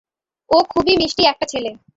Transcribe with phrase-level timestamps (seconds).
[0.49, 1.71] ও খুবই মিষ্টি একটা ছেলে।